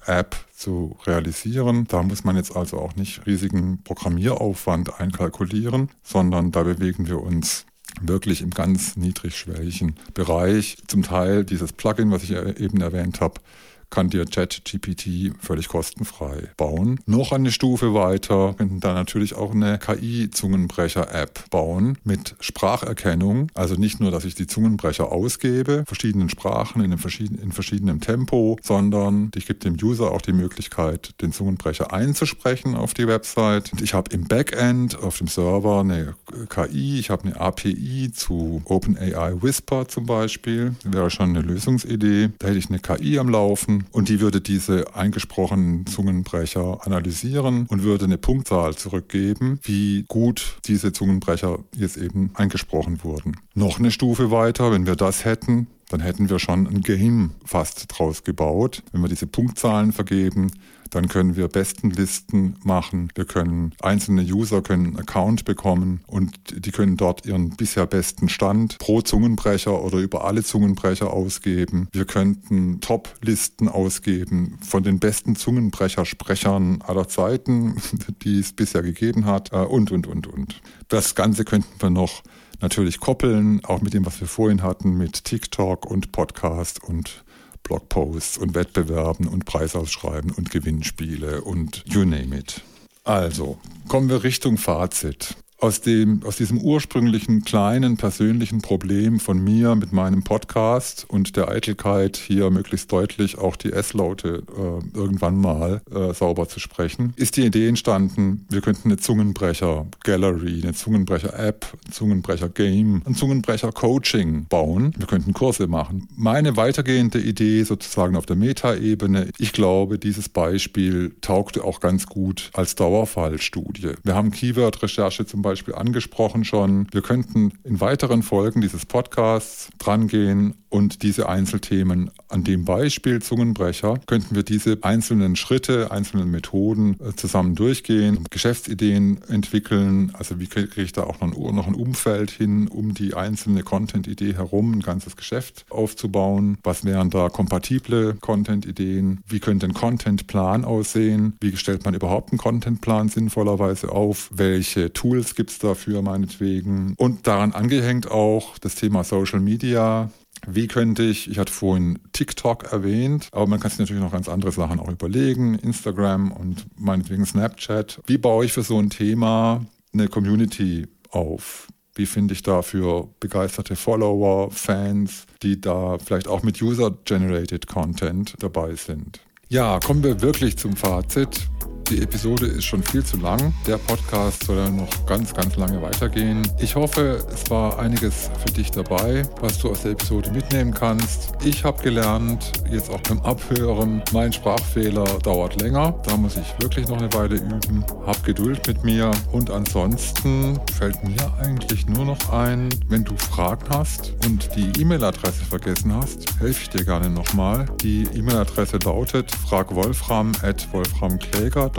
äh, 0.05 0.11
App 0.11 0.35
zu 0.53 0.97
realisieren. 1.07 1.87
Da 1.87 2.03
muss 2.03 2.25
man 2.25 2.35
jetzt 2.35 2.57
also 2.57 2.77
auch 2.77 2.97
nicht 2.97 3.25
riesigen 3.25 3.81
Programmieraufwand 3.83 4.99
einkalkulieren, 4.99 5.89
sondern 6.03 6.51
da 6.51 6.63
bewegen 6.63 7.07
wir 7.07 7.23
uns 7.23 7.65
wirklich 8.01 8.41
im 8.41 8.51
ganz 8.51 8.95
niedrigschwelligen 8.95 9.95
Bereich. 10.13 10.77
Zum 10.87 11.03
Teil 11.03 11.43
dieses 11.43 11.73
Plugin, 11.73 12.11
was 12.11 12.23
ich 12.23 12.31
eben 12.31 12.81
erwähnt 12.81 13.21
habe, 13.21 13.41
kann 13.89 14.09
dir 14.09 14.25
ChatGPT 14.25 15.33
völlig 15.39 15.67
kostenfrei 15.67 16.49
bauen. 16.57 16.99
Noch 17.05 17.31
eine 17.31 17.51
Stufe 17.51 17.93
weiter 17.93 18.53
könnten 18.57 18.79
da 18.79 18.93
natürlich 18.93 19.35
auch 19.35 19.51
eine 19.51 19.79
KI-Zungenbrecher-App 19.79 21.49
bauen 21.49 21.97
mit 22.03 22.35
Spracherkennung. 22.39 23.51
Also 23.53 23.75
nicht 23.75 23.99
nur, 23.99 24.11
dass 24.11 24.25
ich 24.25 24.35
die 24.35 24.47
Zungenbrecher 24.47 25.11
ausgebe, 25.11 25.83
verschiedenen 25.87 26.29
Sprachen 26.29 26.83
in, 26.83 26.97
verschiedenen, 26.97 27.41
in 27.41 27.51
verschiedenem 27.51 27.99
Tempo, 27.99 28.57
sondern 28.61 29.31
ich 29.35 29.47
gebe 29.47 29.59
dem 29.59 29.77
User 29.81 30.11
auch 30.11 30.21
die 30.21 30.33
Möglichkeit, 30.33 31.15
den 31.21 31.31
Zungenbrecher 31.31 31.91
einzusprechen 31.91 32.75
auf 32.75 32.93
die 32.93 33.07
Website. 33.07 33.71
Ich 33.81 33.93
habe 33.93 34.11
im 34.13 34.27
Backend 34.27 34.97
auf 34.97 35.17
dem 35.17 35.27
Server 35.27 35.81
eine 35.81 36.15
KI, 36.49 36.99
ich 36.99 37.09
habe 37.09 37.23
eine 37.23 37.39
API 37.39 38.11
zu 38.13 38.61
OpenAI 38.65 39.41
Whisper 39.41 39.87
zum 39.87 40.05
Beispiel. 40.05 40.75
Das 40.83 40.93
wäre 40.93 41.09
schon 41.09 41.29
eine 41.29 41.41
Lösungsidee. 41.41 42.29
Da 42.39 42.47
hätte 42.47 42.59
ich 42.59 42.69
eine 42.69 42.79
KI 42.79 43.19
am 43.19 43.29
Laufen 43.29 43.78
und 43.91 44.09
die 44.09 44.19
würde 44.19 44.41
diese 44.41 44.95
eingesprochenen 44.95 45.85
Zungenbrecher 45.85 46.85
analysieren 46.85 47.65
und 47.67 47.83
würde 47.83 48.05
eine 48.05 48.17
Punktzahl 48.17 48.75
zurückgeben, 48.75 49.59
wie 49.63 50.05
gut 50.07 50.57
diese 50.65 50.93
Zungenbrecher 50.93 51.59
jetzt 51.75 51.97
eben 51.97 52.31
eingesprochen 52.33 53.03
wurden. 53.03 53.37
Noch 53.53 53.79
eine 53.79 53.91
Stufe 53.91 54.31
weiter, 54.31 54.71
wenn 54.71 54.85
wir 54.85 54.95
das 54.95 55.25
hätten, 55.25 55.67
dann 55.89 55.99
hätten 55.99 56.29
wir 56.29 56.39
schon 56.39 56.67
ein 56.67 56.81
Game 56.81 57.31
fast 57.45 57.85
draus 57.89 58.23
gebaut. 58.23 58.83
Wenn 58.91 59.01
wir 59.01 59.09
diese 59.09 59.27
Punktzahlen 59.27 59.91
vergeben, 59.91 60.51
dann 60.89 61.07
können 61.07 61.35
wir 61.35 61.47
Bestenlisten 61.47 62.55
machen. 62.63 63.09
Wir 63.15 63.25
können 63.25 63.73
einzelne 63.81 64.21
User 64.21 64.61
können 64.61 64.87
einen 64.87 64.99
Account 64.99 65.45
bekommen 65.45 66.01
und 66.07 66.35
die 66.65 66.71
können 66.71 66.97
dort 66.97 67.25
ihren 67.25 67.51
bisher 67.51 67.85
besten 67.85 68.29
Stand 68.29 68.77
pro 68.79 69.01
Zungenbrecher 69.01 69.83
oder 69.83 69.97
über 69.97 70.25
alle 70.25 70.43
Zungenbrecher 70.43 71.11
ausgeben. 71.11 71.87
Wir 71.91 72.05
könnten 72.05 72.81
Top-Listen 72.81 73.67
ausgeben 73.67 74.57
von 74.67 74.83
den 74.83 74.99
besten 74.99 75.35
Zungenbrechersprechern 75.35 76.81
aller 76.81 77.07
Zeiten, 77.07 77.75
die 78.23 78.39
es 78.39 78.53
bisher 78.53 78.81
gegeben 78.81 79.25
hat 79.25 79.51
äh, 79.53 79.57
und, 79.57 79.91
und, 79.91 80.07
und, 80.07 80.27
und. 80.27 80.61
Das 80.87 81.15
Ganze 81.15 81.45
könnten 81.45 81.79
wir 81.79 81.89
noch 81.89 82.23
natürlich 82.61 82.99
koppeln, 82.99 83.63
auch 83.65 83.81
mit 83.81 83.93
dem, 83.93 84.05
was 84.05 84.19
wir 84.19 84.27
vorhin 84.27 84.63
hatten, 84.63 84.97
mit 84.97 85.25
TikTok 85.25 85.85
und 85.85 86.11
Podcast 86.11 86.83
und 86.83 87.23
Blogposts 87.63 88.37
und 88.37 88.55
Wettbewerben 88.55 89.27
und 89.27 89.45
Preisausschreiben 89.45 90.31
und 90.31 90.49
Gewinnspiele 90.49 91.41
und 91.41 91.83
you 91.85 92.05
name 92.05 92.37
it. 92.37 92.61
Also, 93.03 93.57
kommen 93.87 94.09
wir 94.09 94.23
Richtung 94.23 94.57
Fazit 94.57 95.35
aus, 95.59 95.81
dem, 95.81 96.21
aus 96.23 96.37
diesem 96.37 96.59
ursprünglichen 96.59 97.43
kleinen 97.43 97.97
persönlichen 97.97 98.61
Problem 98.61 99.19
von 99.19 99.43
mir 99.43 99.75
mit 99.75 99.91
meinem 99.91 100.23
Podcast 100.23 101.05
und 101.07 101.35
der 101.35 101.49
Eitelkeit, 101.49 102.17
hier 102.17 102.49
möglichst 102.49 102.91
deutlich 102.91 103.37
auch 103.37 103.55
die 103.55 103.73
S-Laute 103.73 104.43
äh, 104.47 104.97
irgendwann 104.97 105.39
mal 105.39 105.81
äh, 105.93 106.13
sauber 106.13 106.47
zu 106.47 106.59
sprechen, 106.59 107.13
ist 107.17 107.37
die 107.37 107.45
Idee 107.45 107.67
entstanden, 107.67 108.45
wir 108.49 108.61
könnten 108.61 108.89
eine 108.89 108.97
Zungenbrecher-Gallery, 108.97 110.61
eine 110.63 110.73
Zungenbrecher-App, 110.73 111.65
ein 111.87 111.91
Zungenbrecher-Game, 111.91 113.01
ein 113.05 113.15
Zungenbrecher-Coaching 113.15 114.45
bauen. 114.47 114.93
Wir 114.97 115.07
könnten 115.07 115.33
Kurse 115.33 115.67
machen. 115.67 116.07
Meine 116.15 116.55
weitergehende 116.55 117.19
Idee 117.19 117.63
sozusagen 117.63 118.15
auf 118.15 118.25
der 118.25 118.35
Meta-Ebene, 118.35 119.29
ich 119.37 119.51
glaube, 119.51 119.99
dieses 119.99 120.29
Beispiel 120.29 121.15
taugte 121.21 121.63
auch 121.63 121.79
ganz 121.79 122.07
gut 122.07 122.49
als 122.53 122.75
Dauerfallstudie. 122.75 123.93
Wir 124.03 124.15
haben 124.15 124.31
Keyword-Recherche 124.31 125.25
zum 125.25 125.41
Beispiel 125.41 125.48
Beispiel 125.49 125.73
angesprochen 125.73 126.45
schon. 126.45 126.87
Wir 126.91 127.01
könnten 127.01 127.51
in 127.63 127.81
weiteren 127.81 128.21
Folgen 128.21 128.61
dieses 128.61 128.85
Podcasts 128.85 129.69
drangehen 129.79 130.55
und 130.69 131.01
diese 131.03 131.27
Einzelthemen 131.27 132.11
an 132.27 132.43
dem 132.43 132.65
Beispiel 132.65 133.21
Zungenbrecher 133.21 133.99
könnten 134.05 134.35
wir 134.35 134.43
diese 134.43 134.77
einzelnen 134.81 135.35
Schritte, 135.35 135.91
einzelnen 135.91 136.29
Methoden 136.29 136.97
äh, 136.99 137.15
zusammen 137.15 137.55
durchgehen, 137.55 138.25
Geschäftsideen 138.29 139.21
entwickeln. 139.27 140.11
Also 140.13 140.39
wie 140.39 140.47
kriege 140.47 140.81
ich 140.81 140.91
da 140.91 141.03
auch 141.03 141.19
noch 141.21 141.67
ein 141.67 141.75
Umfeld 141.75 142.31
hin, 142.31 142.67
um 142.67 142.93
die 142.93 143.15
einzelne 143.15 143.63
Content-Idee 143.63 144.33
herum 144.33 144.73
ein 144.73 144.81
ganzes 144.81 145.15
Geschäft 145.15 145.65
aufzubauen? 145.69 146.57
Was 146.63 146.85
wären 146.85 147.09
da 147.09 147.29
kompatible 147.29 148.15
Content-Ideen? 148.21 149.21
Wie 149.27 149.39
könnte 149.39 149.65
ein 149.65 149.73
Content-Plan 149.73 150.65
aussehen? 150.65 151.33
Wie 151.41 151.57
stellt 151.57 151.85
man 151.85 151.95
überhaupt 151.95 152.31
einen 152.31 152.37
Content-Plan 152.37 153.09
sinnvollerweise 153.09 153.91
auf? 153.91 154.29
Welche 154.31 154.93
Tools 154.93 155.35
gibt 155.35 155.49
es 155.49 155.59
dafür 155.59 156.01
meinetwegen? 156.01 156.93
Und 156.97 157.25
daran 157.25 157.53
angehängt 157.53 158.09
auch 158.11 158.57
das 158.59 158.75
Thema 158.75 159.03
Social 159.03 159.39
Media. 159.39 160.11
Wie 160.51 160.67
könnte 160.67 161.03
ich, 161.03 161.29
ich 161.29 161.37
hatte 161.37 161.53
vorhin 161.53 161.99
TikTok 162.13 162.71
erwähnt, 162.71 163.29
aber 163.31 163.47
man 163.47 163.59
kann 163.59 163.69
sich 163.69 163.79
natürlich 163.79 164.01
noch 164.01 164.11
ganz 164.11 164.27
andere 164.29 164.51
Sachen 164.51 164.79
auch 164.79 164.89
überlegen, 164.89 165.55
Instagram 165.55 166.31
und 166.31 166.65
meinetwegen 166.75 167.25
Snapchat. 167.25 168.01
Wie 168.07 168.17
baue 168.17 168.45
ich 168.45 168.53
für 168.53 168.63
so 168.63 168.79
ein 168.79 168.89
Thema 168.89 169.65
eine 169.93 170.07
Community 170.07 170.87
auf? 171.11 171.67
Wie 171.95 172.05
finde 172.05 172.33
ich 172.33 172.43
dafür 172.43 173.09
begeisterte 173.19 173.75
Follower, 173.75 174.51
Fans, 174.51 175.25
die 175.43 175.59
da 175.59 175.97
vielleicht 175.97 176.27
auch 176.27 176.43
mit 176.43 176.61
User-Generated 176.61 177.67
Content 177.67 178.35
dabei 178.39 178.75
sind? 178.75 179.19
Ja, 179.49 179.79
kommen 179.79 180.03
wir 180.03 180.21
wirklich 180.21 180.57
zum 180.57 180.75
Fazit. 180.75 181.49
Die 181.89 182.01
Episode 182.03 182.45
ist 182.45 182.65
schon 182.65 182.83
viel 182.83 183.03
zu 183.03 183.17
lang. 183.17 183.51
Der 183.65 183.79
Podcast 183.79 184.43
soll 184.43 184.57
dann 184.57 184.75
noch 184.75 185.05
ganz, 185.07 185.33
ganz 185.33 185.55
lange 185.55 185.81
weitergehen. 185.81 186.47
Ich 186.59 186.75
hoffe, 186.75 187.25
es 187.33 187.49
war 187.49 187.79
einiges 187.79 188.29
für 188.45 188.51
dich 188.51 188.69
dabei, 188.69 189.23
was 189.41 189.57
du 189.57 189.71
aus 189.71 189.81
der 189.81 189.93
Episode 189.93 190.29
mitnehmen 190.29 190.71
kannst. 190.71 191.31
Ich 191.43 191.63
habe 191.63 191.81
gelernt, 191.81 192.51
jetzt 192.69 192.91
auch 192.91 193.01
beim 193.01 193.19
Abhören, 193.21 194.03
mein 194.13 194.31
Sprachfehler 194.31 195.03
dauert 195.23 195.59
länger. 195.59 195.99
Da 196.05 196.15
muss 196.15 196.37
ich 196.37 196.45
wirklich 196.61 196.87
noch 196.87 196.99
eine 196.99 197.11
Weile 197.13 197.37
üben. 197.37 197.83
Hab 198.05 198.23
Geduld 198.23 198.67
mit 198.67 198.83
mir. 198.83 199.09
Und 199.31 199.49
ansonsten 199.49 200.59
fällt 200.77 201.03
mir 201.03 201.33
eigentlich 201.39 201.87
nur 201.87 202.05
noch 202.05 202.31
ein, 202.31 202.69
wenn 202.87 203.03
du 203.03 203.17
Fragen 203.17 203.65
hast 203.71 204.13
und 204.27 204.47
die 204.55 204.79
E-Mail-Adresse 204.79 205.43
vergessen 205.43 205.91
hast, 205.95 206.39
helfe 206.39 206.61
ich 206.61 206.69
dir 206.69 206.85
gerne 206.85 207.09
nochmal. 207.09 207.65
Die 207.81 208.03
E-Mail-Adresse 208.13 208.77
lautet 208.85 209.31
fragwolfram.wolframkläger.com, 209.31 211.78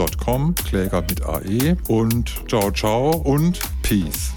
Kläger 0.54 1.02
mit 1.02 1.22
AE 1.22 1.76
und 1.88 2.44
ciao 2.48 2.70
ciao 2.70 3.10
und 3.10 3.60
Peace. 3.82 4.32